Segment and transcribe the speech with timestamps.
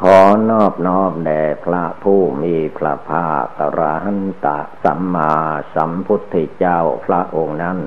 [0.00, 0.18] ขอ
[0.50, 5.34] นอบน้อมแด่พระผู้มีพระภาคกระหันตะสัมมา
[5.74, 7.78] สัมพุทธเจ้าพระองค์นั้น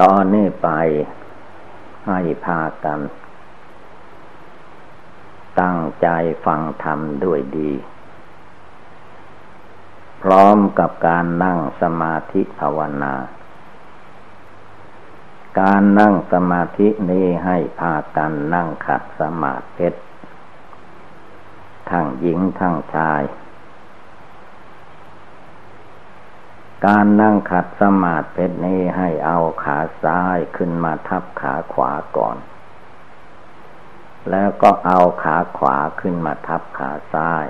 [0.00, 0.68] ตอนนี้ไป
[2.08, 3.00] ให้พากัน
[5.60, 6.08] ตั้งใจ
[6.44, 7.72] ฟังธรรมด้วยดี
[10.22, 13.14] พร้อมกับการนั่งสมาธิภาวนา
[15.60, 19.88] การนั่งสมาธินี้ให้พากันนั่งขัดสมาธิ
[21.90, 23.22] ทั้งหญิงทั้งชาย
[26.86, 32.36] การนั่งขัดสมาธินี้ให้เอาขาซ้ายขึ้นมาทับขาขวาก่อน
[34.30, 37.46] แล้วก็เอาขาขวาขึ้นมาทับขาซ้าย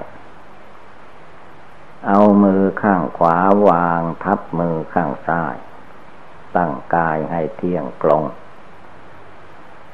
[2.06, 3.36] เอามือข้างขวา
[3.68, 5.56] วางทับมือข้างซ้าย
[6.56, 8.22] ตั้งกายให้เที่ยงตรง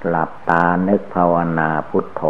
[0.09, 2.23] หลับตานึกภาวนาพุทโธ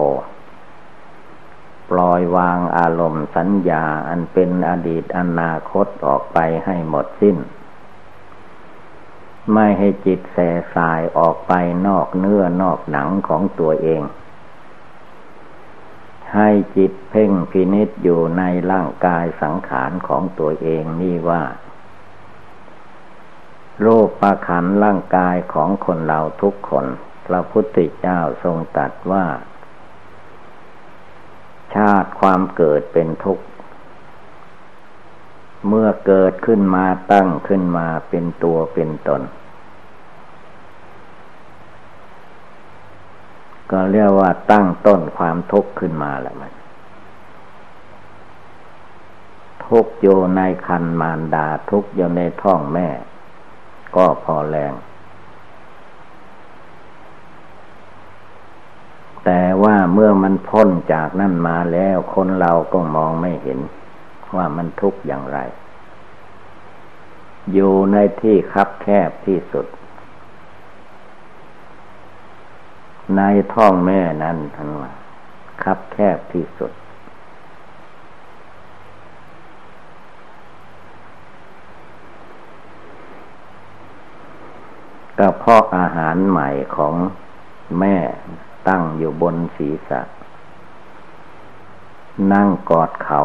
[1.91, 7.37] ปล่อยวางอารมณ์สัญญาอันเป็นอดีตอนาคตออกไปให้หมดสิ้น
[9.53, 10.39] ไม่ให้จิตแส
[10.75, 11.53] สายออกไป
[11.87, 14.03] นอกเนื้อนอกหนังของตัวเอง
[16.35, 21.43] ให้จิตเพ่งพินิษอยู่ในร่างกายสังขารของตัวเองนี่ว่า
[23.85, 26.87] รูปประขันร่างกายของคนเราทุกคน
[27.27, 29.25] พระพุทธเจ้าทรงตรัสว่า
[31.75, 33.45] ชาติความเกิดเป็นทุกข์
[35.69, 39.23] เมื่อเกิดขึ้นมาตั้งขึ้นมาเป็นตัวเป็นตน
[43.71, 46.53] ก็เรียกว่าตั้งต้นความทุกข์ขึ้นมาแหล้วมัน
[49.67, 52.89] ทุกโยในคันมารดาทุกโยในท้องแม่
[53.97, 54.73] ก็พอแรง
[59.25, 63.59] แต่ว่าเมื่อมันพ้นจากนั่นมาแล้วคนเราก็มองไม่เห็น
[64.37, 65.39] ว่ามันทุกข์อย่างไร
[67.53, 69.67] อยู่ในที่คับแคบที่สุด
[73.17, 73.23] ใน
[73.55, 74.93] ท้องแม่นั้นท่านว่า
[75.63, 76.73] คับแคบที่สุด
[85.23, 86.95] กระเพาะอาหารใหม่ของ
[87.79, 87.97] แม่
[88.69, 90.01] ตั้งอยู่บนศีรษะ
[92.33, 93.23] นั่งกอดเขา่า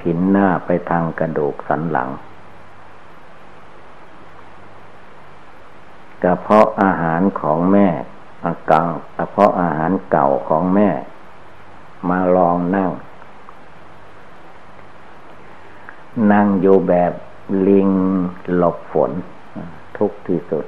[0.00, 2.08] ผินหน้าไปทางกระดูกสันหลัง
[6.22, 7.88] กระเพาะอาหารของแม่
[8.44, 8.86] อากัง
[9.16, 10.88] กระเพาะอาหารเก่าของแม่
[12.08, 12.90] มาลองนั่ง
[16.32, 17.12] นั่งอยู่แบบ
[17.68, 17.90] ลิง
[18.56, 19.10] หลบฝน
[19.96, 20.66] ทุกที่สุด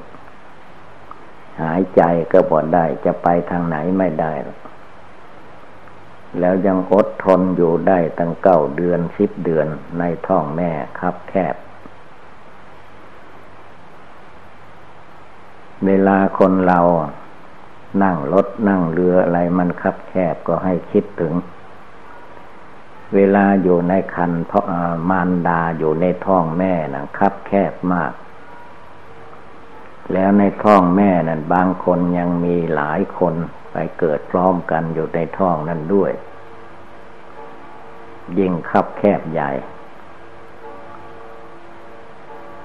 [1.61, 2.03] หายใจ
[2.33, 4.33] ก็บ่ได้ จะไปทางไหนไม่ได้
[6.39, 9.67] แล้วยังอดทนอยู่ได้ตั้งเก้าเดือนสิบเดือน
[9.99, 11.55] ในท้องแม่ครับแคบ
[15.87, 16.81] เวลาคนเรา
[18.03, 21.33] นั่งรถนั่งเรืออะไรมันคับแคบก็ให้คิดถึง
[23.15, 24.65] เวลาอยู่ในคันเพราะ
[25.11, 28.13] มารดาอยู่ในท้องแม่นะคับแคบมาก
[30.13, 33.35] แล้วในท้องแม่นั้นบางคนยังมีหลายคน
[33.73, 36.13] ไปเกิดพร้อมกันอยู่ในท้องนั้นด้วย
[38.39, 39.51] ยิ่งคับแคบใหญ่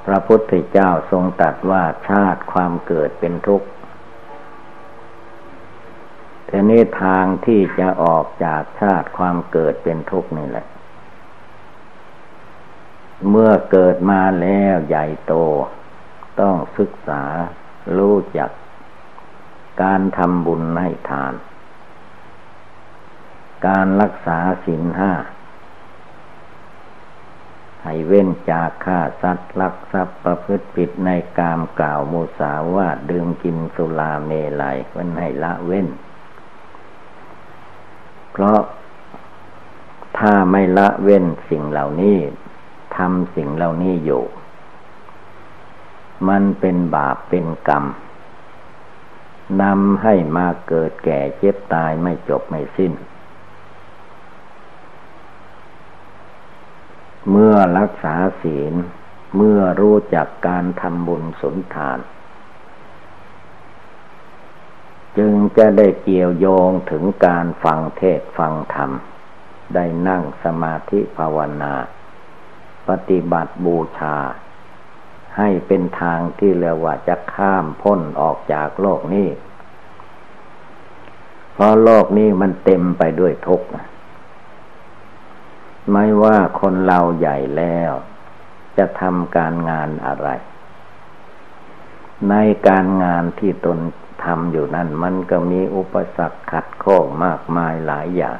[0.05, 3.67] พระพุทธเจ้าทรงตรัสว่าชาติความเกิดเป็นทุกข์
[6.45, 10.65] แต่นี้ทางที่จะออกจากชาติความเกิดเป็นทุกข์นี่แหละ
[13.29, 15.33] เมื่อเกิดมาแล้วใหญ่โต
[16.39, 17.23] ต้องศึกษา
[17.97, 18.51] รู้จัก
[19.81, 21.33] การทำบุญให้ทาน
[23.67, 25.11] การรักษาศีลห้า
[27.83, 35.87] ให้เว้นจากฆ่าสัตว์ลักทรัพย์ประพฤติผิดในกามกล่าวมุสาวาดื่มกินสุราเมลัยว้นให้ละเว้น
[38.31, 38.61] เพราะ
[40.17, 42.17] ถ้าไม่ละเว้นสิ่งเหล่านี้
[42.97, 44.23] ทำสิ่งเหล่านี้อยู่
[46.29, 47.85] มันเป็นบาปเป็นกรรม
[49.61, 52.93] นำให้มาเกิดแก่เจ็บตายไม่จบไม่สิ้น
[57.29, 58.73] เมื่อรักษาศีล
[59.35, 61.99] เมื่อรู้จักการทำบุญสนทาน
[65.17, 68.91] จึงจะได้เกี่ยวโยงถึงการฟังเทศฟังธรรม
[69.73, 71.73] ได้นั่งสมาธิภาวนา
[72.87, 74.15] ปฏิบัติบูชา
[75.37, 79.29] ให้เป็นทางที่เรียกว่าจะข้ามพ้นออกจากโลกนี้
[81.53, 83.67] เพราะโลกนี้มันเต็มไปด้วยทุกข์
[85.91, 87.91] ไม่ว่าคนเราใหญ่แล้ว
[88.77, 90.29] จะทำการงานอะไร
[92.29, 92.35] ใน
[92.67, 93.79] การงานที่ตน
[94.23, 98.39] ทำอยู่นั้นมันก็มีอุปสรรคขัดข้องมากมายหลายอย่าง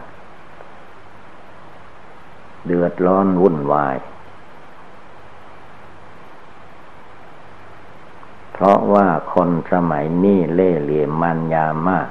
[2.65, 3.95] เดือดร้อนวุ่นวาย
[8.57, 12.09] เพราะว่าคนสมัยนี้เล่เหลี่ยมมันยามาก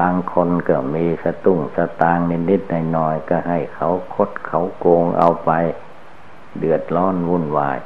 [0.00, 2.18] บางคนก็มีสตุ้งสตาง
[2.50, 5.50] นิดๆหน่อยๆก็ให้เขาคดเขาโกงเอาไป
[6.58, 7.78] เดือดร้อนวุ่นวาย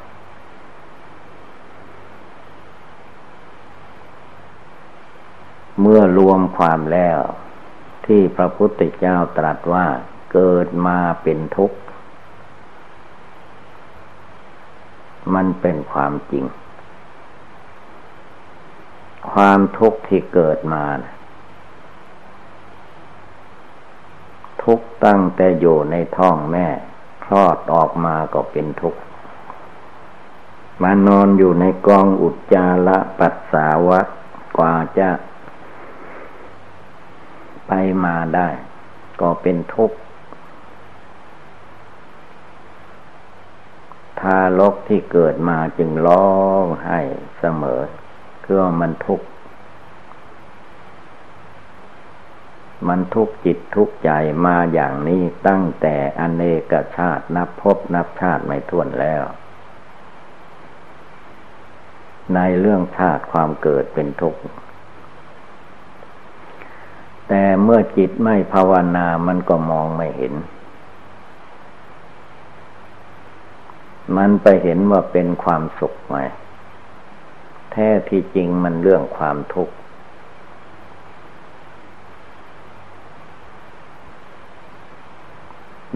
[5.81, 7.19] เมื่อรวมความแล้ว
[8.07, 9.87] ที่พระพุทธเจ้าตรัสว่า
[10.33, 11.79] เกิดมาเป็นทุกข์
[15.35, 16.45] มันเป็นความจริง
[19.41, 21.15] ความทุกข์ที่เกิดมานะ
[24.63, 26.67] ทุกตั้งแต่อยู่ในท้องแม่
[27.25, 29.01] คลอดออกมาก็เป็นทุกข์
[30.83, 34.01] มานอนอยู่ในกองอุจจาระปัสสาวะ
[34.59, 35.11] กว่าจะ
[37.67, 37.73] ไป
[38.05, 38.49] มาได้
[39.21, 39.97] ก็เป็นทุกข์
[44.21, 47.01] ทารกที่เกิดมาจึงร้องไห้
[47.41, 47.83] เสมอ
[48.47, 49.27] คือมันทุกข์
[52.89, 54.11] มันทุกจิตทุกใจ
[54.47, 59.23] มาอย่างนี้ตั้งแต่อเนกชาตินับพบนับชาติไม่ท้วนแล้ว
[62.35, 64.41] ในเรื่องชาติความเกิดเป็นทุกข์
[67.29, 70.35] แต่เมื่อจิตไม่ภาวนามันก็มองไม่เห็น
[74.17, 76.17] มันไปเห็นว่าเป็นความสุขไหม
[77.77, 79.75] ท้ที่จริงมันเรื่องความทุกข์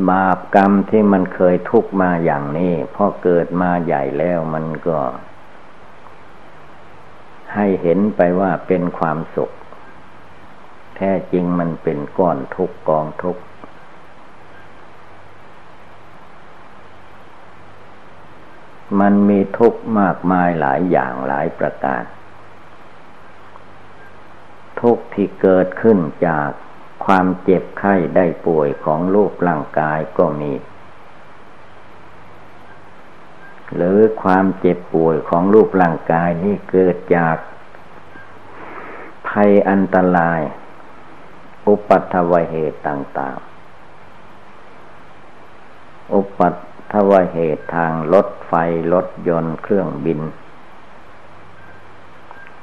[0.08, 4.98] บาปกรรมที่มันเคยทุกมาอย่างนี้พอเกิดมาใหญ่แล้วมันก็
[7.54, 9.50] ให้เห็นไปว่าเป็นความสุข
[10.96, 13.36] แท้จริงมันเป็นก้อนทุกกองทุก
[18.98, 22.02] มันมีทุกข์มากมายหลายอย่างหลายประการ
[24.80, 26.48] ทุกข์ที่เกิดขึ้นจาก
[27.04, 30.52] ความเจ็บไข้ได้ป่วยของรูปร่างกายก็มี
[33.74, 37.36] หรือความเจ็บป่วยของรูปร่างกายนี้เกิดจาก
[39.28, 40.40] ภัยอันตราย
[41.66, 43.38] อุปัตวเหตุต่าง
[45.20, 46.54] ๆ อุปัต
[47.10, 48.52] วเหตุทางรถไฟ
[48.92, 50.20] รถยนต์เครื่องบิน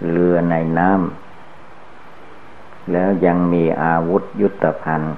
[0.09, 5.15] เรือในน้ำแล้วยังมีอาวุธยุทธภัณฑ์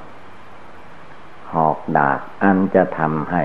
[1.54, 3.44] หอกดาบอันจะทำให้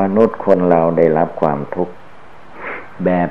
[0.00, 1.94] มนุษย์คนเราได้รับความทุกข์
[3.04, 3.28] แบบ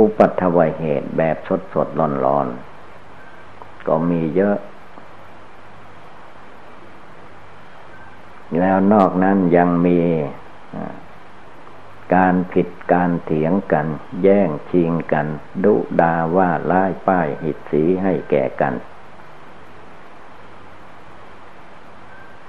[0.00, 2.46] อุปัตวัยเหตุแบบสดสดร้อนร้อน
[3.86, 4.56] ก็มีเยอะ
[8.60, 9.98] แล้วนอกนั้นยังมี
[12.14, 13.86] การผิดการเถียงกัน
[14.22, 15.26] แย่งชิงกัน
[15.64, 18.74] ดุดาว่าล่ายป้ายหิดสีให้แก่กัน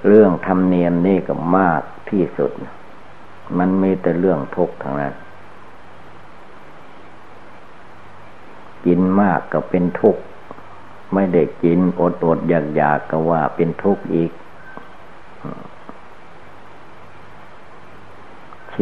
[0.08, 2.52] เรื่องธรรมเนียมนี่ก็มากที่สุด
[3.58, 5.14] มันมีแต่เรื่องทุกข์ทางนั้น
[8.86, 10.22] กินมากก็เป็นทุกข์
[11.14, 14.32] ไม่ได้กินอดอดอยากอยากก็ว่าเป็นทุกข์อีก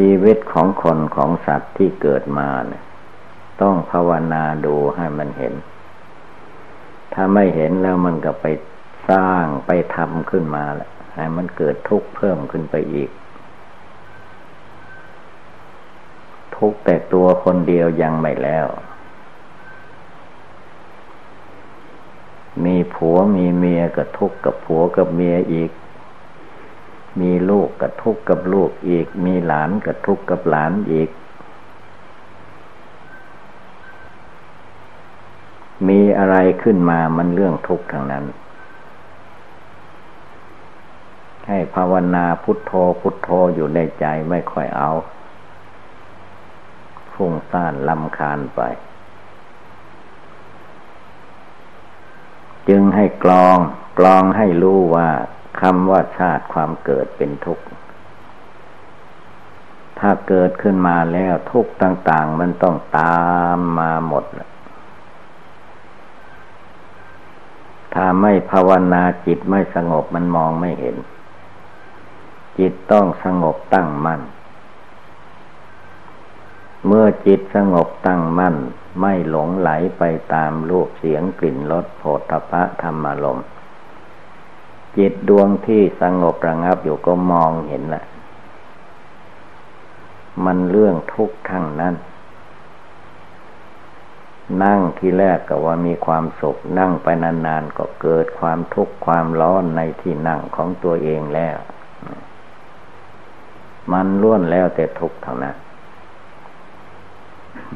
[0.02, 2.84] ชีวิตของคนของสัตว์ที่เกิดมาเนี่ย
[3.62, 5.54] ต้องภาวนาดูให้มันเห็น
[7.14, 8.46] ถ้าไม่เห็นแล้วมันก็ไป
[9.10, 13.10] สร้างไปทำขึ้นมาและให้มันเกิดทุกข์เพิ่มขึ้นไปอีก
[16.56, 18.68] ทุกแต่ตัวคนเดียวยังไม่แล้ว
[22.66, 25.72] มีผัวมีเมียก็ทุกข์กับผัวกับเมียอีก
[27.22, 31.10] มีลูกกับทุกกับลูกอีก มีหลานกับทุกกับหลานอีก
[35.88, 38.26] มีอะไรขึ้นมามันเรื่องทุกข์ทางนั้น
[41.48, 42.72] ให้ภาวนาพุทโธ
[43.02, 44.92] พุทโธอยู่ในใจไม่ค่อยเอา
[47.14, 48.62] ฟุ้งซ่านลำคาญไป
[52.70, 53.58] จึงให้กลอง
[54.00, 55.10] กลองให้รู้ว่า
[55.62, 57.66] คำว่าชาติความเกิดเป็นทุกข์
[60.00, 63.22] ถ้าเกิดขึ้นมาแล้วทุกข์ต่าง ๆ มันต้องตา
[63.58, 64.26] มมาหมด
[67.94, 70.96] ถ้าไม่ภาวนาจิตไม่สงบมันมองไม่เห็น
[72.60, 74.22] จิตต้องสงบตั้งมั่น
[76.88, 78.56] เมื่อจิตสงบตั้งมั่น
[79.02, 83.48] ไม่หลงไหลไปตามรูปเสียงกลิ่นรสโผฏฐพะธรรมารมณ์
[84.98, 88.06] จิตดวงที่สงบระงับอยู่ก็มองเห็นแหละ
[90.46, 91.96] มันเรื่องทุกข์ทั้งนั้น
[94.64, 101.58] นั่งที่แรกก็ว่ามีความสุข นั่งไปนานๆก็เกิดความทุกข์ความร้อนในที่นั่งของตัวเองแล้ว
[103.92, 105.56] มันล้วนแล้วแต่ทุกข์เท่านั้น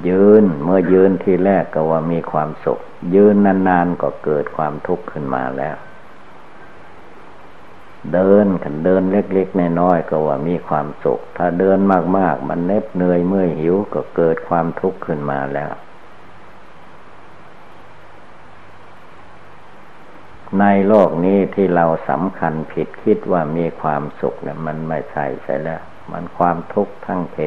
[0.08, 2.80] ยืนเมื่อยืนที่แรกก็ว่ามีความสุข
[3.16, 5.78] ยืนนานๆก็เกิดความทุกข์ขึ้นมาแล้ว
[8.13, 11.79] เดินกันเดินเล็กๆน้อยๆก็ว่ามีความสุข ถ้าเดิน
[12.17, 15.74] มากๆ มันเน็บเหนื่อยเมื่อยหิวก็เกิดความทุกข์ขึ้นมาแล้ว
[20.60, 25.81] ในโลกนี้ที่เราสำคัญผิดคิดว่ามีความสุขเนี่ยมันไม่ใช่ใช่แล้ว
[26.12, 27.38] มันความทุกข์ทั้งเพ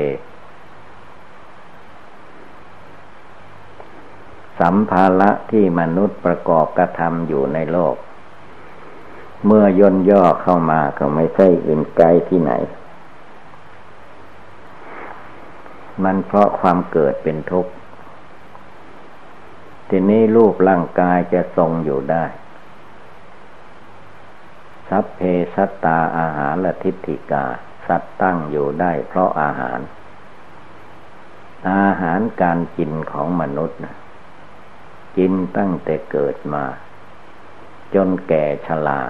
[4.60, 7.96] สัมภาระที่มนุษย์ประกอบกระทำอยู่ในโลก
[9.46, 12.52] เมื่อย่นย่อเข้ามาก็ไม่ใช่อื่นไกลที่ไหน
[16.04, 17.72] มันเพราะความเกิดเป็นทุกข์
[19.88, 22.24] ทีนี้รูปร่างกายจะทรงอยู่ได้
[24.88, 25.20] สัพเพ
[25.54, 27.44] สัตตาอาหารและทิฏฐิกา
[27.86, 29.80] สัตว์ตั้งอยู่ได้เพราะอาหาร
[31.70, 33.96] อาหารการกินของมนุษย์นะ
[35.16, 36.64] กินตั้งแต่เกิดมา
[37.94, 39.00] จนแก่ชรา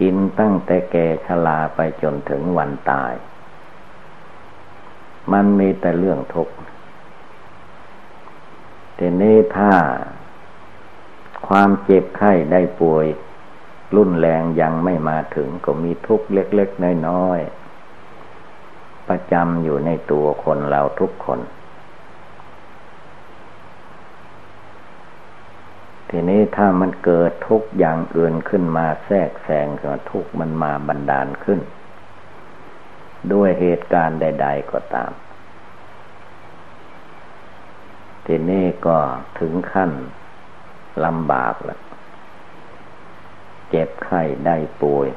[0.00, 3.14] กินตั้งแต่แก่ชราไปจนถึงวันตาย
[5.32, 6.54] มันมีแต่เรื่องทุกข์
[8.98, 9.72] ทีนี้ถ้า
[11.48, 13.06] ความเจ็บไข้ได้ป่วย
[13.96, 17.40] รุนแรงยังไม่มาถึงก็มีทุกข์เล็ก ๆ น้อย
[18.24, 21.40] ๆ ประจำอยู่ในตัวคนเราทุกคน
[26.10, 31.60] ทีนี้ถ้ามันเกิดทุกอย่างอื่นขึ้นมาแทรกแซงก็ทุกมันมาบันดาลขึ้น
[33.32, 35.12] ด้วยเหตุการณ์ใด ๆ ก็ตาม
[38.26, 38.98] ทีนี้ก็
[39.38, 39.92] ถึงขั้น
[41.04, 41.80] ลำบากแล้ว
[43.70, 45.08] เจ็บไข้ได้ป่วย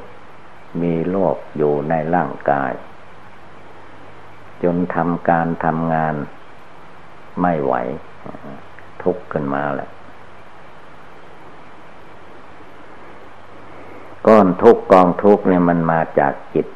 [0.82, 2.72] มีโรคอยู่ในร่างกาย
[4.62, 6.14] จนทำการทำงาน
[7.40, 7.74] ไม่ไหว
[9.02, 9.88] ทุกข์ขึ้นมาแหละ
[14.26, 16.66] ก้อนทุกกองทุกเนี่ยมันมาจากจิต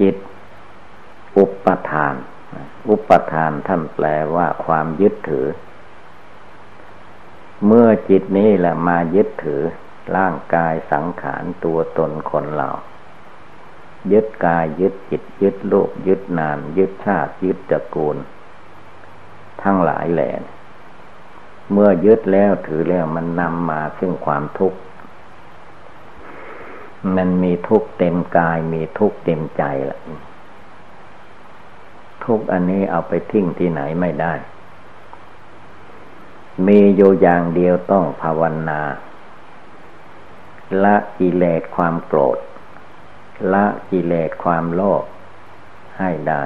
[0.00, 0.16] จิต
[1.36, 2.14] อุปทาน
[2.88, 5.46] อุปทานท่านแปลว่าความยึดถือ
[7.66, 9.62] เมื่อจิตนี้แหละมายึดถือ
[10.16, 12.70] ร่างกายสังขารตัวตนคนเรา
[14.12, 18.16] ยึดกายยึดจิต ยึดโลกยึดนานยึดชาติ ยึดตระกูล
[19.62, 20.30] ทั้งหลายแหล่
[21.72, 24.78] เมื่อยึดแล้วถือแล้วมันนำมาซึ่งความทุกข์
[27.16, 29.98] มันมีทุกข์เต็มกายมีทุกข์เต็มใจละ
[32.24, 34.34] ทุกข์อันนี้เอาไปทิ้งที่ไหนไม่ได้
[36.66, 38.80] มีอยู่อย่างเดียวต้องภาวนา
[40.84, 42.38] ละกิเลสความโกรธ
[43.52, 45.04] ละกิเลสความโลภ
[45.98, 46.42] ให้ได้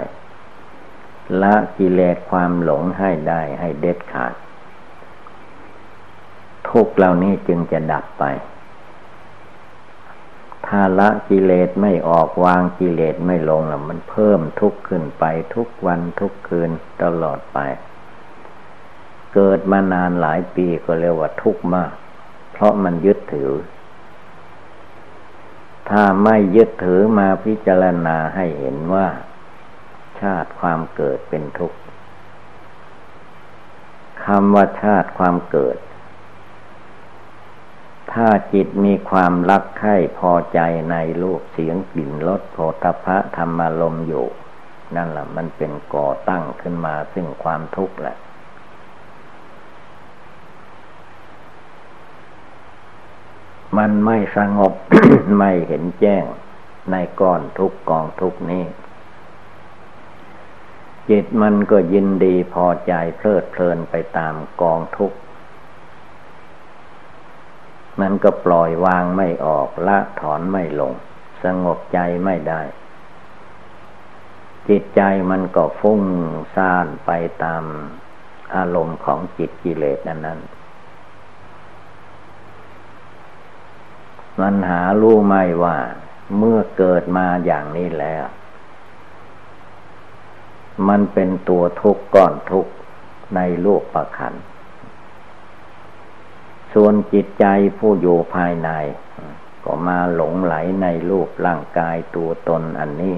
[1.42, 4.34] ละกิเลสความหลงให้ได้ให้เด็ดขาด
[6.70, 8.25] ทุกเหล่านี้จึงจะดับไป
[10.66, 16.70] ถ้าละกิเลสไม่ออกวางกิเลสไม่ลงแล้วมันเพิ่มทุกข์ขึ้นไปทุกวันทุกคืน
[17.02, 17.58] ตลอดไป
[19.34, 21.92] เกิดมานานหลายปีก็เรียกว่าทุกข์มาก
[22.52, 23.52] เพราะมันยึดถือ
[25.90, 29.06] ถ้าไม่ยึดถือมาพิจารณาให้เห็นว่า
[30.20, 31.78] ชาติความเกิดเป็นทุกข์
[34.25, 35.76] คำว่าชาติความเกิด
[38.12, 40.60] ถ้าจิตมีความรักใคร่พอใจ
[40.90, 44.26] ในรูปเสียงกลิ่นรสโผฏฐะธรรมารมอยู่
[44.96, 48.16] นั่นแหละมันเป็นก่อตั้งขึ้นมาซึ่งความทุกข์แหละ
[53.78, 54.72] มันไม่สงบ
[55.38, 56.24] ไม่เห็นแจ้ง
[56.90, 58.64] ในก้อนทุกกองทุกนี้
[61.10, 65.12] จิตมันก็ยินดีพอใจเพลิดเพลินไปตามกองทุก
[68.00, 70.92] มันก็ปล่อยวางไม่ออกละถอนไม่ลง
[71.42, 72.62] สงบใจไม่ได้
[74.68, 76.02] จิตใจมันก็ฟุ้ง
[76.54, 77.10] ซ่านไป
[77.44, 77.64] ตาม
[78.54, 80.40] อารมณ์ของจิตกิเลสนั้นนั้น
[84.40, 85.76] มันหารู้ไม่ว่า
[86.38, 88.24] เมื่อเกิดมาอย่างนี้แล้ว
[90.88, 92.72] มันเป็นตัวทุกข์ก้อนทุกข์
[93.36, 94.34] ในโลกประคัน
[96.80, 97.47] ส่วนจิตใจ
[97.78, 98.70] ผู้อยู่ภายใน
[99.64, 103.16] ก็มาหลงไหลในรูปร่างกายตัวตนอันนี้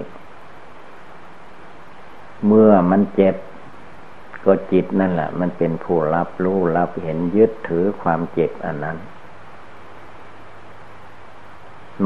[2.46, 3.36] เมื่อมันเจ็บ
[4.44, 8.98] ก็จิตนั่นแหละ มันเป็นผู้รับรู้รับเห็นยึดถือความเจ็บอันนั้น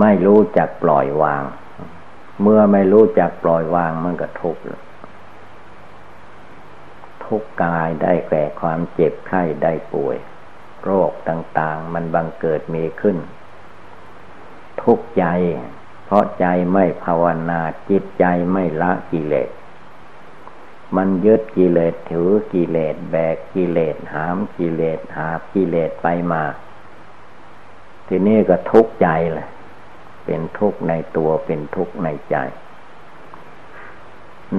[0.01, 1.43] ไม่รู้จักปล่อยวาง
[2.43, 4.63] เมื่อไม่รู้จักปล่อยวางมันก็ทุกข์
[7.25, 10.19] ทุกกายได้แก่ความเจ็บไข้ได้ป่วย
[10.85, 13.19] โรคต่างๆ มันบังเกิดมีขึ้น
[14.83, 15.25] ทุกใจ
[16.05, 17.61] เพราะใจไม่ภาวนา
[17.91, 19.51] จิตใจไม่ละกิเลส
[20.97, 26.45] มันยึดกิเลสถือกิเลสแบกกิเลสหามกิเลสหากิเลสไปมา
[28.09, 29.49] ทีนี้ก็ทุกข์ใจเลย
[30.25, 32.37] เป็นทุกข์ในตัวเป็นทุกข์ในใจ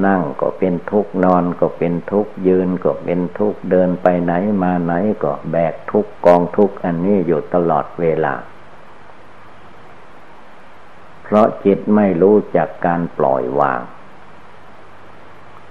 [0.05, 8.33] นั่งก็เป็นทุกข์นอนก็เป็นทุกข์ยืนก็เป็นทุกข์เดินไปไหนมาไหนก็แบกทุกข์กองทุกข์อันนี้อยู่ตลอดเวลา
[11.23, 13.81] เพราะจิตไม่รู้จักการปล่อยวาง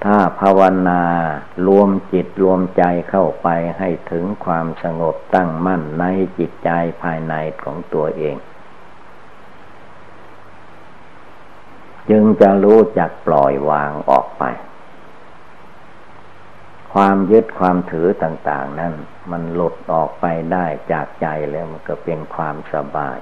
[0.04, 1.02] ถ้าภาวนา
[1.66, 6.04] รวมจิตรวมใจเข้าไปให้ถึงความสงบตั้งมั่นใน
[6.38, 6.70] จิตใจ
[7.02, 8.36] ภายในของตัวเอง
[12.10, 14.44] จึงจะรู้จักปล่อยวางออกไป
[16.92, 18.94] ความยึดความถือต่างๆ นั้น
[19.30, 23.18] มันหลุดออกไปได้จากใจแล้วมันก็เป็นความสบาย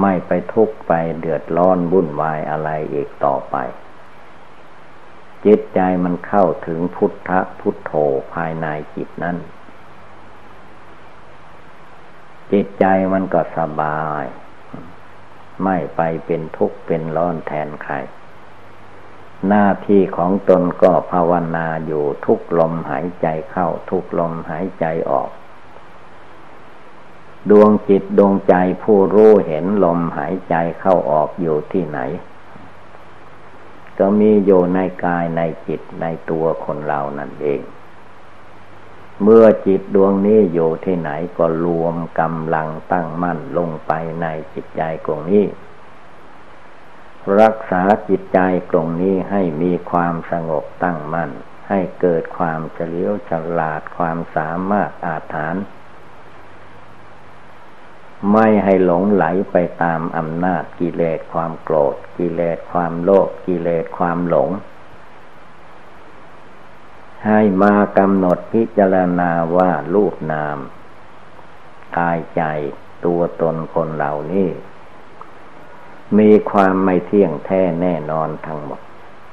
[0.00, 3.56] ไม่ไปทุกข์ไปเดือดร้อนวุ่นวายอะไรอีกต่อไป
[5.46, 7.92] จิตใจมันเข้าถึงพุทธพุทโธ
[8.34, 9.36] ภายในจิตนั้น
[12.52, 14.24] จิตใจมันก็สบาย
[15.62, 17.94] ไม่ไปเป็นทุกข์เป็นร้อนแทนใคร
[19.48, 25.30] หน้าที่ของตนก็ภาวนาอยู่ทุกลมหายใจเข้าทุกลมหายใจออก
[27.50, 32.00] ดวงจิตดวงใจผู้รู้เห็นลมหายใจเข้าออกอยู่ที่ไหน
[33.98, 37.60] ก็มีอยู่ในกายในจิตในตัวคนเรานั่นเอง
[39.22, 45.44] เมื่อจิตดวงนี้อยู่ที่ไหนก็รวมกำลังตั้งมั่นลงไปในจิตใจตรงนี้
[47.40, 48.38] รักษาจิตใจ
[48.70, 51.30] ตรงนี้ให้มีความสงบตั้งมั่น
[51.68, 55.64] ให้เกิดความเฉลียวฉลาดความสามารถอาถรรพ์
[58.32, 64.50] ไม่ให้หลงไหลไปตามอำนาจกิเลสความโกรธ กิเลสความโลภกิเลสความหลง
[67.26, 70.58] ให้มากำหนดพิจารณาว่ารูปนาม
[71.98, 72.42] กายใจ
[73.04, 74.48] ตัวตนคนเหล่านี้
[76.18, 78.80] มีความไม่เที่ยงแท้แน่นอนทั้งหมด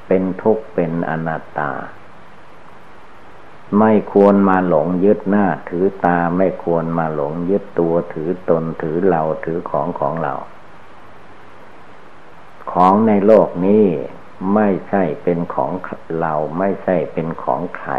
[0.08, 1.72] เป็นทุกข์เป็นอนัตตา
[3.80, 10.34] ไม่ควรมาหลงยึดหน้าถือตาไม่ควรมาหลงยึดตัวถือตนถือเราถือของของเรา
[12.72, 13.86] ของในโลกนี้
[14.56, 15.72] ไม่ใช่เป็นของ
[16.20, 17.92] เราไม่ใช่เป็นของใคร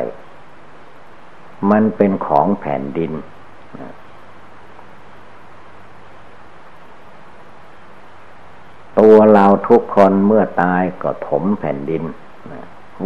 [1.70, 3.12] มันเป็นของแผ่นดิน
[9.00, 12.02] ตัวเราทุกคนเมื่อตายก็ถมแผ่นดิน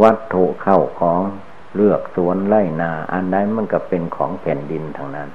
[0.03, 1.21] วัตถุเข้าของ
[1.75, 5.29] เลือกสวนไร่นา อันใดมันก็เป็นของแผ่นดินทั้งนั้น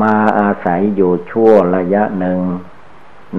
[0.00, 2.38] มาอาศัยอยู่ชั่วระยะหนึ่ง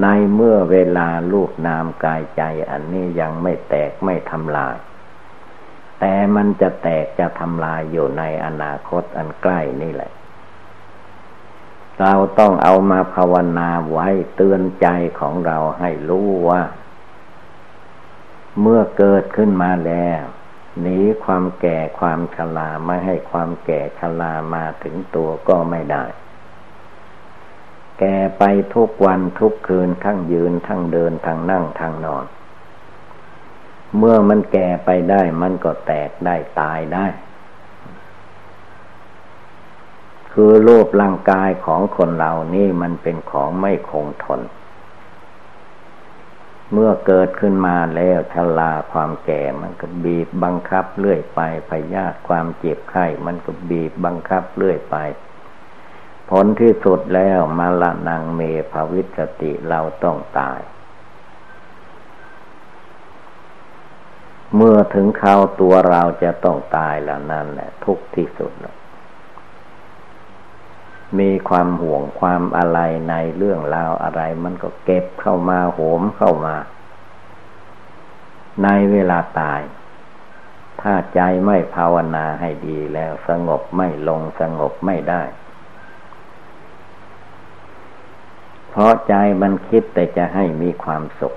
[0.01, 4.75] ในเมื่อเวลาลูกนามกายใจอันนี้ยังไม่แตกไม่ทำลาย
[5.99, 10.11] แต่มันจะแตกจะทำลายอยู่ในอนาคตอันใกล้นี่แหละ
[11.99, 14.87] เราต้องเอามาภาวนาไว้เตือนใจ
[15.19, 16.63] ของเราให้รู้ว่า
[18.61, 20.23] เมื่อเกิดขึ้นมาแล้ว
[20.81, 26.05] หนีความแก่ความชราไม่ให้ความแก่ชรามาถึงตัวก็ไม่ได้
[27.99, 28.43] แก่ไป
[28.75, 32.25] ทุกวันทุกคืนทั้งยืนทั้งเดินทั้งนั่งทั้งนอน
[33.97, 37.07] เมื่อมันแก่ไปได้มันก็แตกได้ตายได้
[40.33, 44.41] คือรูปร่างกายของคนเรานี่มันเป็นของไม่คงทน
[46.73, 54.95] เมื่อเกิดขึ้นมาแล้วชราความแก่มันก็บีบบังคับเรื่อยไปพยาธิความเจ็บไข้มันก็บีบบังคับเรื่อยไป
[56.29, 60.59] ผลที่สุดแล้วมาละนังเมภวิสติเราต้องตาย
[64.55, 68.75] เมื่อถึงคราวตัวเราจะต้องตายแล้วนั่นแหละทุกที่สุดแล้ว
[71.19, 76.55] มีความห่วงความอะไรในเรื่องราวอะไร มันก็เก็บเข้ามาโหมเข้ามา
[78.63, 79.61] ในเวลาตาย
[80.81, 85.23] ถ้าใจไม่ภาวนาให้ดีแล้วสงบไม่ลงสงบไม่ได้
[88.69, 91.35] เพราะใจมันคิดแต่จะให้มีความสุข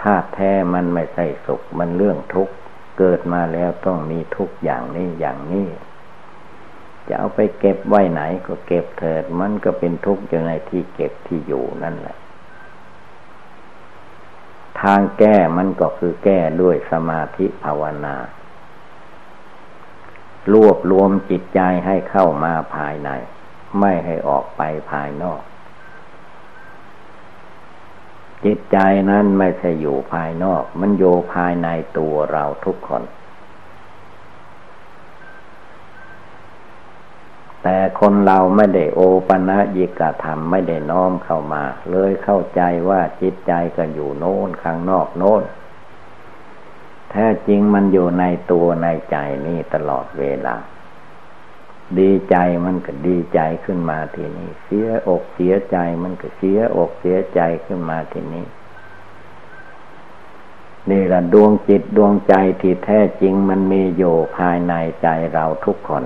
[0.00, 2.54] ถ้าแท้มันไม่ใช่สุข มันเรื่องทุกข์
[2.98, 5.68] เกิดมาแล้วต้องมีทุกอย่างนี้อย่างนี้
[7.08, 12.16] จะเอาไปเก็บไว้ไหนก็เก็บเถิด มันก็เป็นทุกข์อยู่ในที่เก็บที่อยู่นั่นแหละ
[14.80, 18.16] ทางแก้มันก็คือแก้ด้วยสมาธิภาวนา
[20.52, 23.10] รวบรวมจิตใจให้เข้ามาภายใน
[23.80, 25.40] ไม่ให้ออกไปภายนอก
[28.44, 28.78] จิตใจ
[29.10, 33.02] นั้นไม่ใช่อยู่ภายนอก มันอยู่ภายในตัวเราทุกคน
[37.62, 45.42] แต่คนเราไม่ได้โอปะยิกธรรมไม่ได้น้อมเข้ามา เลยเข้าใจว่าจิตใจก็อยู่โน้นข้างนอกโน้น
[47.10, 50.56] แท้จริงมันอยู่ในตัวในใจนี่ตลอดเวลา
[51.98, 58.46] ดีใจมันก็ดีใจขึ้นมาทีนี้ เสียอกเสียใจมันก็เสียอกเสียใจขึ้นมาทีนี้
[60.90, 64.72] นี่แหละดวงจิตดวงใจที่แท้จริงมันมีอยู่ภายใน
[65.02, 66.04] ใจเราทุกคน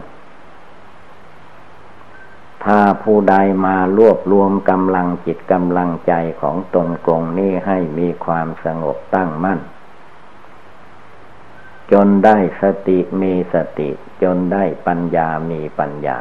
[2.65, 3.35] ถ้าผู้ใด
[3.67, 9.61] มารวบรวมกำลังจิตกำลังใจของตนกลงนี้ให้มีความสงบตั้งมั่น
[11.93, 13.91] จนได้สติมีสติ
[14.23, 16.19] จนได้ปัญญามีปัญญา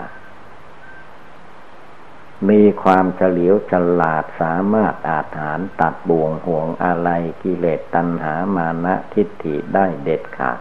[2.50, 7.10] มีความเฉลียวฉลาดสามารถอาถานตัดบ่วงห่วงอะไร
[7.44, 10.60] กิเลสตัณหามานะทิฏฐิได้เด็ดขาด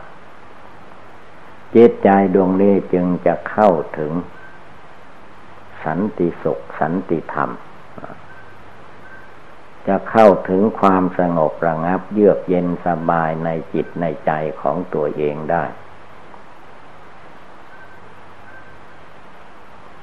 [1.74, 4.12] จิตใจดวงนี้จึงจะเข้าถึง
[5.84, 7.50] สันติสุขสันติธรรม
[9.88, 15.64] จะเข้าถึงความสงบระงับเยือกเย็นสบายในจิตในใจของตัวเองได้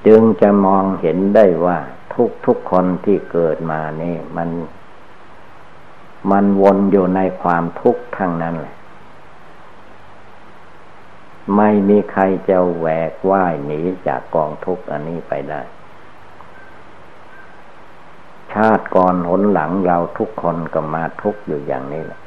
[0.06, 1.78] จึงจะมองเห็นได้ว่า
[2.14, 4.48] ทุกทุกคนที่เกิดมานี่มัน
[6.30, 8.76] มันวนอยู่ในความทุกข์ทั้งนั้นแหละ
[11.56, 15.60] ไม่มีใครจะแหวกว่ายหนีจากกองทุกข์อันนี้ไปได้
[18.54, 22.20] ชาติก่อนหนหลังเราทุกคนก็มาทุกอยู่อย่างนี้แหละ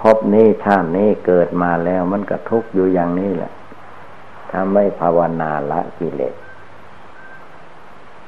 [0.00, 3.52] พบนี้ชาตินี้เกิดมาแล้วมันก็ทุกอยู่อย่างนี้แหละ
[4.50, 6.34] ถ้าไม่ภาวนาละกิเลส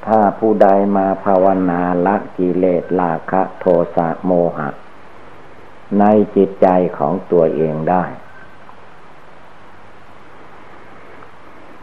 [0.07, 3.65] ถ้าผู้ใดมาภาวนาละกิเลสลาคะโท
[3.97, 4.69] สะโมหะ
[5.99, 6.05] ใน
[6.37, 6.67] จิตใจ
[6.99, 8.05] ของตัวเองได้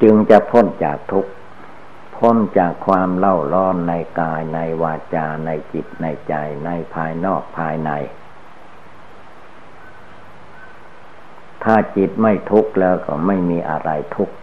[0.02, 1.32] จึงจะพ้นจากทุกข์
[2.20, 6.34] พ้นจากความเล่าร้อนในกายในวาจาในจิตในใจ
[6.66, 7.92] ในภายนอกภายใน
[11.64, 14.36] ถ้าจิตไม่ทุกข์แล้วก็ไม่มีอะไรทุกข์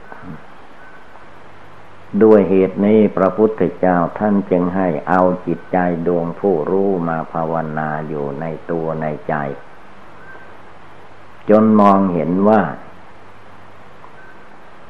[2.23, 9.35] ด้วยเหตุนี้พระพุทธเจ้าท่านจึงให้เอาจิตใจดวงผู้รู้มาภาวนาอยู่ในตัวในใจ
[11.51, 12.61] จนมองเห็นว่า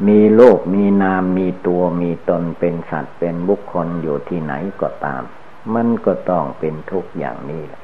[0.07, 5.23] มีโลกมีนามมีตัวมีตนเป็นสัตว์เป็นบุคคลอยู่ที่ไหนก็ตาม
[5.75, 7.83] มันก็ต้องเป็นทุกอย่างนี้แหละ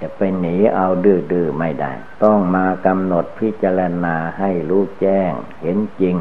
[0.00, 1.92] จะไปหนีเอาดื้อๆไม่ได้
[2.24, 6.16] ต้องมากำหนดพิจารณาให้รู้แจ้งเห็นจริง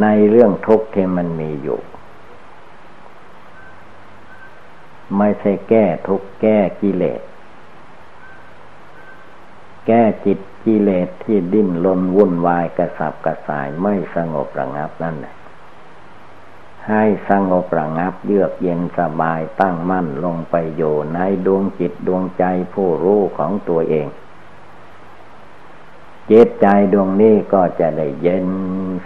[0.00, 1.80] ในเรื่องทุกข์ที่มันมีอยู่
[5.16, 7.20] ไม่ใช่แก้ทุกข์แก้กิเลส
[9.86, 15.34] แก้จิต กิเลสที่ดิ้นรนวุ่นวายกระสับกระส่ายไม่สงบระงับนั่นแหละ
[16.88, 24.08] ให้สงบระงับเยือกเย็นสบายตั้งมั่นลงไปอยู่ในดวงจิตดวงใจผู้รู้ของตัวเอง
[26.26, 28.48] เจตใจดวงนี้ก็จะได้เย็น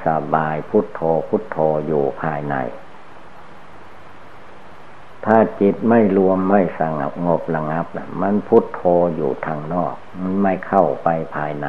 [0.04, 2.54] สบายพุทโธพุทโธอยู่ภายใน
[5.24, 8.82] ถ้าจิตไม่รวมไม่สงบงบระงับนะมันพุทโธ
[9.16, 11.66] อยู่ทางนอก มันไม่เข้าไปภายใน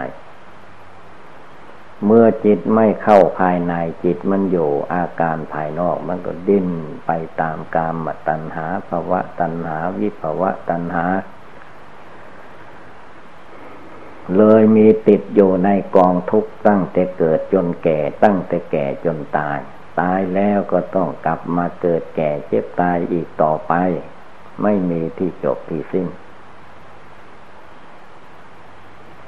[2.05, 6.67] เมื่อจิตไม่เข้าภายในจิตมันอยู่อาการภายนอก มันก็ดิ้น
[7.05, 7.11] ไป
[7.41, 11.05] ตามกามตัณหาภาวะตัณหาวิภาวะตัณหา
[14.37, 19.59] เลยมีติดอยู่ในกองทุกข์ตั้งแต่เกิดจนแก่ตั้งแต่แก่จนตาย
[19.99, 23.73] ตายแล้วก็ต้องกลับมาเกิดแก่เจ็บตายอีกต่อไป
[24.63, 26.07] ไม่มีที่จบที่สิ้น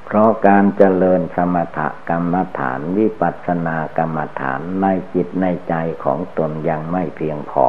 [0.04, 5.74] เพราะการเจริญสมถกรรมฐานวิปัสสนากรรมฐานในจิตในใจ
[6.04, 7.66] ของตนยังไม่เพียงพอ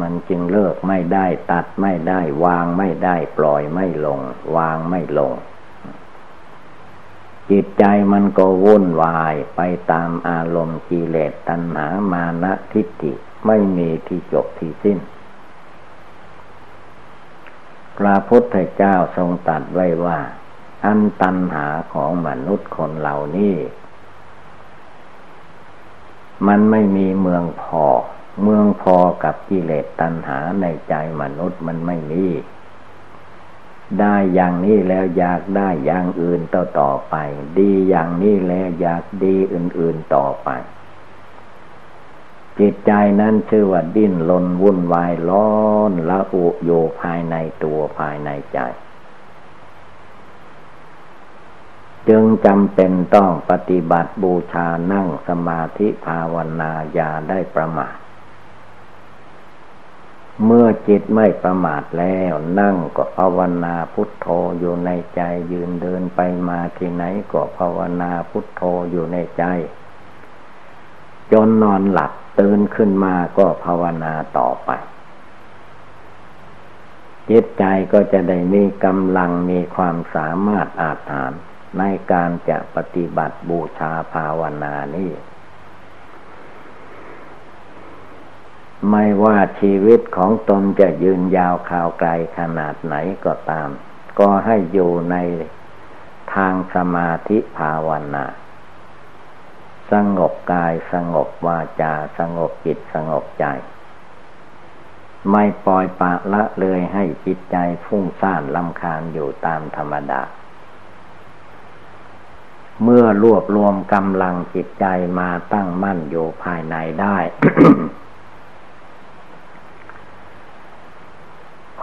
[0.00, 4.20] มันจึงเลิกไม่ได้ตัดไม่ได้ วางไม่ได้ปล่อยไม่ลง
[4.56, 5.32] วางไม่ลง
[7.50, 9.60] จิตใจมันก็วุ่นวายไป
[9.92, 13.12] ตามอารมณ์กิเลสตัณหามานะทิฏฐิ
[13.46, 14.98] ไม่มีที่จบที่สิ้น
[17.98, 20.18] พระพุทธเจ้าทรงตัดไว้ว่า
[20.84, 23.56] อันตันหาของมนุษย์คนเหล่านี้
[26.46, 27.84] มันไม่มีเมืองพอ
[28.42, 32.26] เมืองพอกับกิเลสตัณหาในใจมนุษย์มันไม่มี
[34.00, 37.16] ได้อย่างนี้แล้วอยากได้อย่างอื่นต่อต่อไป
[37.58, 40.48] ดีอย่างนี้แล้วอยากดีอื่น ๆต่อไป
[42.58, 45.52] จิตใจนั้นชื่อว่าดิ้นลนวุ่นวายร้อ
[45.90, 46.70] นละอุโย
[47.00, 48.58] ภายในตัวภายในใจ
[52.08, 57.96] จึงจำเป็นต้องปฏิบัติบูชานั่งสมาธิภาวนาอย่าได้ประมาท
[60.44, 64.26] เมื่อจิตไม่ประมาทแล้ว นั่งก็ภาวนาพุทโธ
[64.58, 65.20] อยู่ในใจ
[65.52, 69.44] ยืนเดินไปมาที่ไหนก็ภาวนาพุทโธอยู่ในใจ
[71.32, 74.70] จนนอนหลับตื่นขึ้นมาก็ภาวนาต่อไป
[77.30, 81.32] จิตใจก็จะได้มีกำลังมีความสามารถอาถาน
[81.78, 85.10] ในการจะปฏิบัติบูชาภาวนานี้
[88.90, 93.68] ไม่ว่าชีวิตของตนจะยืนยาวข่าวไกลขนาดไหนก็ตาม
[94.18, 95.16] ก็ให้อยู่ใน
[96.34, 98.26] ทางสมาธิภาวนา
[99.92, 103.44] สงบกายสงบวาจา สงบจิตสงบใจ
[105.30, 110.22] ไม่ปล่อยปะละเลยให้จิตใจฟุ้งซ่านลำคาญอยู่ตามธรรมดา
[112.84, 114.86] เมื่อรวบรวมกำลังจิตใจ
[115.18, 117.16] มาตั้งมั่นอยู่ภายในได้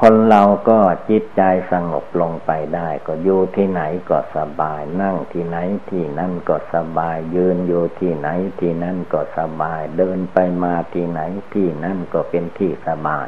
[0.02, 0.80] คนเราก็
[1.10, 5.58] จิตใจสงบลงไปได้ ก็อยู่ที่ไหนก็สบาย นั่งที่ไหน
[5.90, 8.28] ที่นั่นก็สบาย ยืนอยู่ที่ไหน
[8.60, 11.22] ที่นั่นก็สบาย เดินไปมาที่ไหน
[11.54, 13.28] ที่นั่นก็เป็นที่สบาย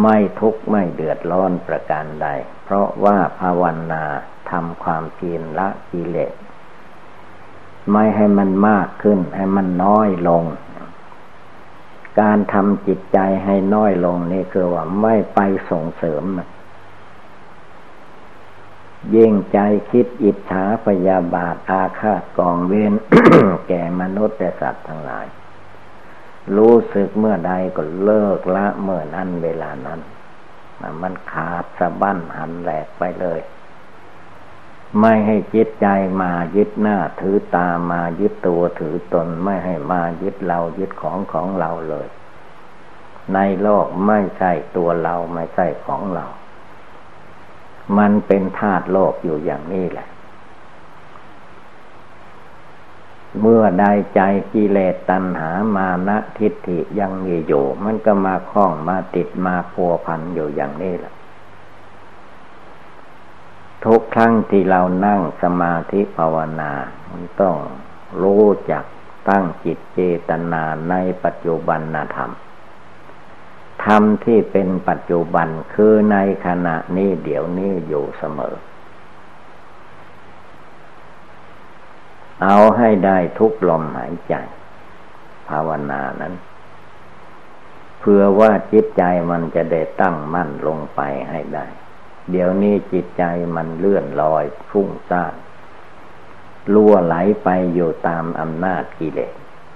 [0.00, 2.28] ไม่ทุกข์ไม่เดือดร้อนประการใด
[2.64, 4.04] เพราะว่าภาวนา
[4.50, 6.34] ทำความเพียรละกิเลส
[7.92, 10.44] ไม่ให้มันมากขึ้นให้มันน้อยลง
[12.20, 16.48] การทำจิตใจให้น้อยลงนี่คือว่าไม่ไปส่งเสริมนะ
[19.16, 19.58] ยิ่งใจ
[19.90, 22.92] คิดอิจฉาพยาบาทอาฆาตกองเวร
[23.68, 25.26] แก่มนุษย์และสัตว์ทั้งหลาย
[26.56, 30.00] รู้สึกเมื่อใดก็เลิกละเมื่อนั้นเวลานั้น
[31.02, 33.40] มันขาดสะบั้นหันแหลกไปเลย
[34.98, 35.86] ไม่ให้จิตใจ
[36.22, 42.08] มายึดหน้าถือตามายึดตัวถือตนไม่ให้มายึดเรายึดของของเราเลย
[43.34, 46.26] ในโลกไม่ใช่ตัวเราไม่ใช่ของเรา
[47.98, 50.08] มันเป็นธาตุโลกอยู่อย่างนี้แหละ
[53.40, 54.20] เมื่อใดใจ
[54.52, 61.14] กิเลสตัณหามานะทิฏฐิยังมีอยู่ มันก็มาคล้องมาติดมาพัวพันอยู่อย่างนี้แหละ
[63.84, 66.72] ทุกครั้งที่เรานั่งสมาธิภาวนา
[67.10, 67.56] มันต้อง
[68.22, 68.84] รู้จัก
[69.28, 71.80] ตั้งจิตเจตนาในปัจจุบัน
[72.16, 72.30] ธรรม
[73.84, 76.16] ธรรมที่เป็นปัจจุบันคือใน
[76.46, 78.54] ขณะนี้เดี๋ยวนี้อยู่เสมอ
[82.42, 84.34] เอาให้ได้ทุกลมหายใจ
[85.48, 86.34] ภาวนานั้น
[88.00, 91.66] เพื่อว่าจิตใจมันจะได้ตั้งมั่นลงไปให้ได้
[92.30, 93.24] เดี๋ยวนี้จิตใจ
[93.56, 95.34] มันเลื่อนลอยฟุ้งซ่าน
[96.74, 97.14] ล่วไหล
[97.44, 99.34] ไปอยู่ตามอำนาจกิเลส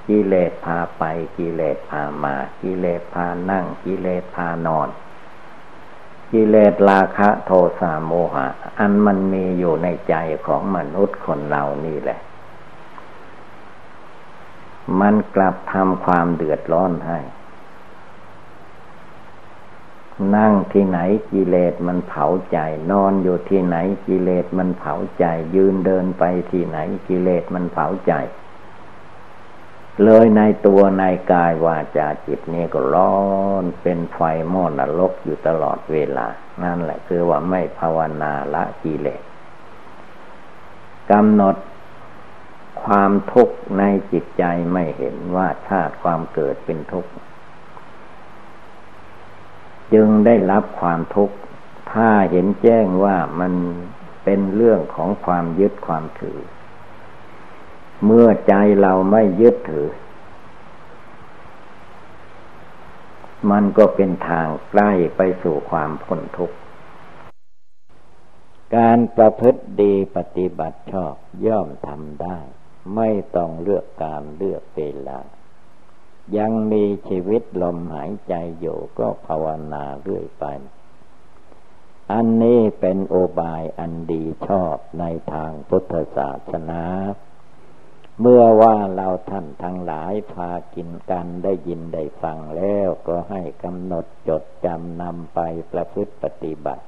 [0.09, 1.03] กิเลสพาไป
[1.38, 4.88] กิเลสพามา กิเลสพานั่ง กิเลสพานอน
[6.33, 8.47] กิเลสราคะโทสะโมหะ
[8.79, 10.14] อันมันมีอยู่ในใจ
[10.47, 12.21] ของมนุษย์คนเรานี่แหละ
[15.01, 17.19] มันกลับทำความเดือดร้อนให้
[20.37, 20.98] นั่งที่ไหน
[21.33, 22.59] กิเลสมันเผาใจ
[22.90, 25.24] นอนอยู่ที่ไหนกิเลสมันเผาใจ
[25.55, 28.12] ยืนเดินไปที่ไหนกิเลสมันเผาใจ
[30.05, 33.16] เลยในตัวในกายวาจาจิตนี่ก็ร้อ
[33.62, 34.20] นเป็นไฟ
[34.53, 36.27] มอดนรกอยู่ตลอดเวลา
[36.62, 39.22] นั่นแหละคือว่าไม่ภาวนาละกิเลส
[41.11, 41.57] กำหนด
[42.83, 47.11] ความทุกข์ในจิตใจไม่เห็นว่าชาติความเกิดเป็นทุกข์
[49.92, 51.37] จึงได้รับความทุกข์
[51.92, 53.53] ถ้าเห็นแจ้งว่ามัน
[54.25, 56.40] เป็นเรื่องของความยึดความถือ
[58.05, 59.88] เมื่อใจเราไม่ยึดถือ
[63.51, 66.57] มันก็เป็นทางใกล้ไปสู่ความพ้นทุกข์
[68.77, 71.14] การประพฤติดีปฏิบัติชอบ
[71.47, 72.38] ย่อมทำได้
[72.97, 75.20] ไม่ต้องเลือกการเลือกเวลา
[76.39, 80.45] ยังมีชีวิตลมหายใจอยู่ก็ภาวนาเรื่อยไป
[82.13, 86.83] อันนี้เป็นโอบายอันดีชอบในทางพุทธศาสนา
[88.21, 95.41] เมื่อว่าเราท่านทั้งหลายพากินกันได้ยินได้ฟังแล้วก็ให้กำหนดจดจำนำไป
[95.73, 96.85] ประพฤติปฏิบัติ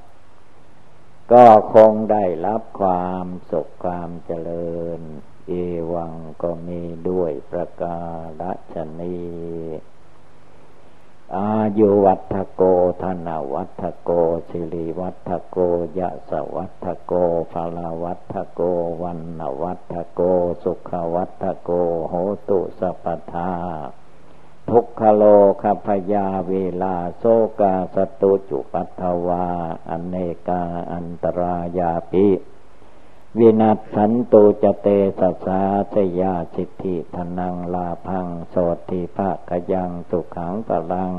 [1.32, 5.00] ก็คงได้รับความสุขความเจริญ
[5.48, 5.52] เอ
[5.92, 7.98] วังก็มีด้วยประกา
[8.74, 9.16] ศนี
[11.36, 12.62] อายุวัฒโก
[13.02, 14.10] ธนวัฒโก
[14.50, 15.56] สิริวัฒโก
[15.98, 17.12] ยะสวัฒโก
[17.52, 18.60] ภลาวัฒโก
[19.02, 20.20] วันนวัฒโก
[20.62, 21.70] สุขวัฒโก
[22.08, 22.14] โห
[22.48, 23.52] ตุสัพทา
[24.70, 25.22] ทุกขโล
[25.62, 27.24] คพยาเวลาโซ
[27.60, 29.46] กาสตุจุปัตวา
[29.90, 30.16] อเน
[30.48, 32.26] กาอันตรายาปิ
[33.38, 34.88] วินัสสันตุจเต
[35.20, 35.60] สสา
[35.94, 38.56] สยาสิทธิธนังลาพังโส
[38.90, 41.12] ติภาคยังสุขังปลัง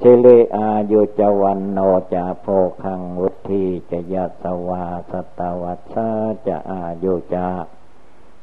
[0.00, 1.78] สิเลอายุจวันโน
[2.14, 2.46] จะโพ
[2.84, 6.08] คังวุธีจะยัสวาสตวัชชา
[6.46, 7.50] จะอายุจา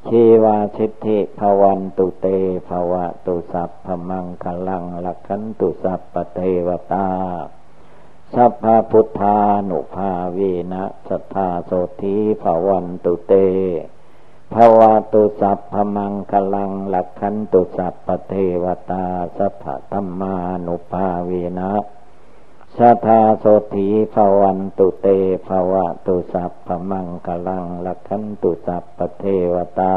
[0.08, 2.28] ชีวาสิทธิภวันตุเต
[2.68, 7.08] ภวะตุสัพพมังคลังลักขันตุสัพปเทวตา
[8.36, 9.38] สัพพพุทธา
[9.70, 10.40] นุภาเว
[10.74, 13.34] นะสัทธาโสธีภวันตุเต
[14.54, 19.06] ภวะตุสัพพมังคลังลักขันตุสัพปเทวตา
[19.38, 20.36] สัพพธรรมา
[20.66, 21.72] นุภาเวนะ
[22.78, 25.08] สัทธาโสธีภวันตุเต
[25.48, 29.96] ภวะตุสัพพมังคลังลักขันตุสัพปเทวตา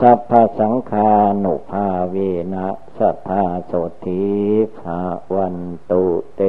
[0.00, 1.10] สัพพสังฆา
[1.44, 2.16] นุภาเว
[2.54, 3.72] นะสัทธาโส
[4.06, 4.26] ธิ
[4.78, 5.00] ภา
[5.34, 5.56] วัน
[5.90, 6.04] ตุ
[6.36, 6.42] เต